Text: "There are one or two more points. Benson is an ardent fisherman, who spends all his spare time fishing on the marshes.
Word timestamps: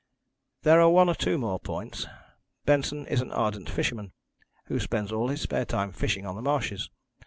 "There 0.63 0.81
are 0.81 0.89
one 0.89 1.09
or 1.09 1.13
two 1.13 1.37
more 1.37 1.59
points. 1.59 2.07
Benson 2.65 3.05
is 3.05 3.21
an 3.21 3.31
ardent 3.31 3.69
fisherman, 3.69 4.13
who 4.65 4.79
spends 4.79 5.11
all 5.11 5.27
his 5.27 5.41
spare 5.41 5.65
time 5.65 5.91
fishing 5.91 6.25
on 6.25 6.35
the 6.35 6.41
marshes. 6.41 6.89